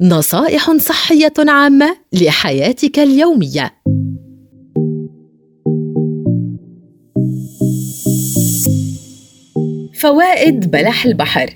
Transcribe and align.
نصائح 0.00 0.70
صحية 0.76 1.32
عامة 1.38 1.96
لحياتك 2.12 2.98
اليومية. 2.98 3.74
فوائد 9.94 10.70
بلح 10.70 11.04
البحر 11.04 11.50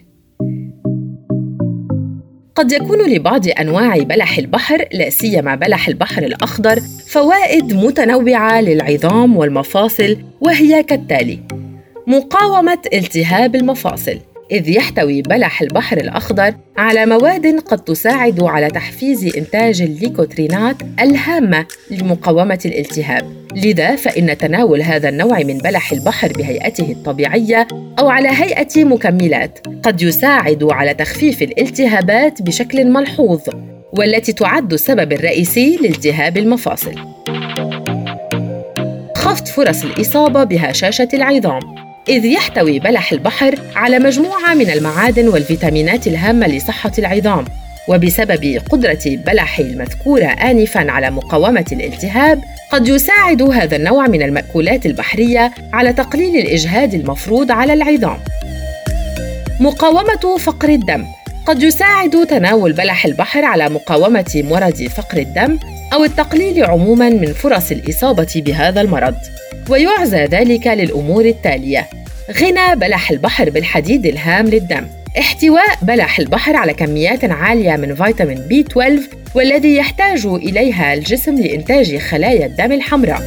قد 2.54 2.72
يكون 2.72 2.98
لبعض 3.10 3.48
أنواع 3.60 3.98
بلح 3.98 4.38
البحر 4.38 4.84
لا 4.92 5.10
سيما 5.10 5.54
بلح 5.54 5.88
البحر 5.88 6.22
الأخضر 6.22 6.80
فوائد 7.06 7.72
متنوعة 7.72 8.60
للعظام 8.60 9.36
والمفاصل 9.36 10.16
وهي 10.40 10.82
كالتالي 10.82 11.38
مقاومة 12.06 12.78
التهاب 12.92 13.54
المفاصل 13.56 14.18
إذ 14.50 14.68
يحتوي 14.68 15.22
بلح 15.22 15.62
البحر 15.62 15.96
الأخضر 15.96 16.54
على 16.76 17.06
مواد 17.06 17.60
قد 17.60 17.78
تساعد 17.78 18.42
على 18.42 18.70
تحفيز 18.70 19.36
إنتاج 19.36 19.82
الليكوترينات 19.82 20.76
الهامة 21.00 21.66
لمقاومة 21.90 22.58
الالتهاب. 22.64 23.38
لذا 23.56 23.96
فإن 23.96 24.38
تناول 24.38 24.82
هذا 24.82 25.08
النوع 25.08 25.38
من 25.38 25.58
بلح 25.58 25.92
البحر 25.92 26.32
بهيئته 26.32 26.92
الطبيعية 26.92 27.68
أو 27.98 28.08
على 28.08 28.28
هيئة 28.28 28.84
مكملات 28.84 29.58
قد 29.82 30.02
يساعد 30.02 30.64
على 30.64 30.94
تخفيف 30.94 31.42
الالتهابات 31.42 32.42
بشكل 32.42 32.86
ملحوظ 32.86 33.40
والتي 33.92 34.32
تعد 34.32 34.72
السبب 34.72 35.12
الرئيسي 35.12 35.78
لالتهاب 35.82 36.36
المفاصل. 36.36 36.94
خفض 39.16 39.46
فرص 39.46 39.84
الإصابة 39.84 40.44
بهشاشة 40.44 41.08
العظام. 41.14 41.87
إذ 42.08 42.24
يحتوي 42.24 42.78
بلح 42.78 43.12
البحر 43.12 43.54
على 43.76 43.98
مجموعة 43.98 44.54
من 44.54 44.70
المعادن 44.70 45.28
والفيتامينات 45.28 46.06
الهامة 46.06 46.46
لصحة 46.46 46.92
العظام. 46.98 47.44
وبسبب 47.88 48.60
قدرة 48.70 49.00
بلح 49.06 49.58
المذكورة 49.58 50.24
آنفاً 50.24 50.90
على 50.90 51.10
مقاومة 51.10 51.64
الالتهاب 51.72 52.40
قد 52.70 52.88
يساعد 52.88 53.42
هذا 53.42 53.76
النوع 53.76 54.06
من 54.06 54.22
المأكولات 54.22 54.86
البحرية 54.86 55.52
على 55.72 55.92
تقليل 55.92 56.36
الإجهاد 56.36 56.94
المفروض 56.94 57.50
على 57.50 57.72
العظام. 57.72 58.18
مقاومة 59.60 60.36
فقر 60.38 60.68
الدم. 60.68 61.04
قد 61.46 61.62
يساعد 61.62 62.26
تناول 62.26 62.72
بلح 62.72 63.04
البحر 63.04 63.44
على 63.44 63.68
مقاومة 63.68 64.42
مرض 64.50 64.82
فقر 64.82 65.18
الدم 65.18 65.58
أو 65.92 66.04
التقليل 66.04 66.64
عموماً 66.64 67.08
من 67.08 67.32
فرص 67.32 67.70
الإصابة 67.70 68.42
بهذا 68.46 68.80
المرض. 68.80 69.14
ويعزى 69.70 70.24
ذلك 70.24 70.66
للأمور 70.66 71.24
التالية. 71.24 71.88
غنى 72.32 72.76
بلح 72.76 73.10
البحر 73.10 73.50
بالحديد 73.50 74.06
الهام 74.06 74.46
للدم. 74.46 74.86
احتواء 75.18 75.78
بلح 75.82 76.18
البحر 76.18 76.56
على 76.56 76.74
كميات 76.74 77.24
عالية 77.24 77.76
من 77.76 77.94
فيتامين 77.94 78.38
بي 78.48 78.60
12 78.60 79.02
والذي 79.34 79.76
يحتاج 79.76 80.26
إليها 80.26 80.94
الجسم 80.94 81.34
لإنتاج 81.34 81.96
خلايا 81.96 82.46
الدم 82.46 82.72
الحمراء. 82.72 83.22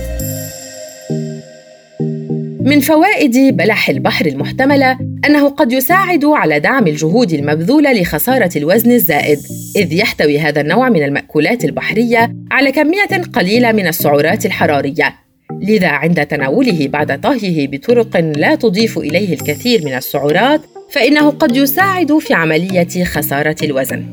من 2.62 2.80
فوائد 2.80 3.58
بلح 3.58 3.90
البحر 3.90 4.26
المحتملة 4.26 4.98
أنه 5.26 5.50
قد 5.50 5.72
يساعد 5.72 6.26
على 6.26 6.60
دعم 6.60 6.88
الجهود 6.88 7.34
المبذولة 7.34 7.94
لخسارة 7.94 8.52
الوزن 8.56 8.92
الزائد، 8.92 9.40
إذ 9.76 9.94
يحتوي 9.94 10.40
هذا 10.40 10.62
النوع 10.62 10.90
من 10.90 11.04
المأكولات 11.04 11.66
البحرية 11.66 12.34
على 12.52 12.72
كمية 12.72 13.24
قليلة 13.34 13.72
من 13.72 13.88
السعرات 13.88 14.46
الحرارية، 14.46 15.16
لذا 15.60 15.88
عند 15.88 16.26
تناوله 16.26 16.88
بعد 16.88 17.22
طهيه 17.22 17.68
بطرق 17.68 18.18
لا 18.18 18.56
تضيف 18.56 18.98
إليه 18.98 19.34
الكثير 19.34 19.86
من 19.86 19.94
السعرات 19.94 20.62
فإنه 20.92 21.30
قد 21.30 21.56
يساعد 21.56 22.18
في 22.18 22.34
عملية 22.34 23.04
خسارة 23.04 23.56
الوزن. 23.64 24.04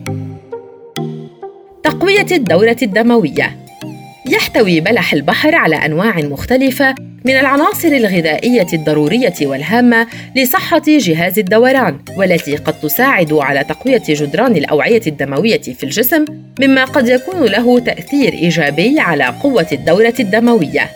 تقوية 1.83 2.27
الدورة 2.33 2.77
الدموية. 2.83 3.57
يحتوي 4.31 4.81
بلح 4.81 5.13
البحر 5.13 5.55
على 5.55 5.77
أنواع 5.77 6.17
مختلفة 6.17 6.95
من 7.25 7.33
العناصر 7.39 7.89
الغذائية 7.89 8.67
الضرورية 8.73 9.35
والهامة 9.43 10.07
لصحة 10.37 10.83
جهاز 10.87 11.39
الدوران 11.39 11.99
والتي 12.17 12.57
قد 12.57 12.81
تساعد 12.81 13.33
على 13.33 13.65
تقوية 13.65 14.03
جدران 14.09 14.57
الأوعية 14.57 15.03
الدموية 15.07 15.61
في 15.61 15.85
الجسم 15.85 16.25
مما 16.61 16.85
قد 16.85 17.09
يكون 17.09 17.45
له 17.45 17.79
تأثير 17.79 18.33
إيجابي 18.33 19.01
على 19.01 19.25
قوة 19.25 19.67
الدورة 19.73 20.15
الدموية. 20.21 20.91